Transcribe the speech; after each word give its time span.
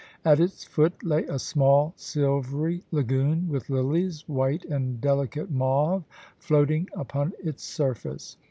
At 0.25 0.39
its 0.39 0.63
foot 0.63 1.03
lay 1.05 1.25
a 1.25 1.37
small 1.37 1.93
silvery 1.95 2.81
lagoon, 2.91 3.47
with 3.47 3.69
lilies, 3.69 4.27
white 4.27 4.65
and 4.65 4.99
delicate 4.99 5.51
mauve, 5.51 6.05
floating 6.39 6.89
upon 6.97 7.33
its 7.43 7.63
surface. 7.63 8.35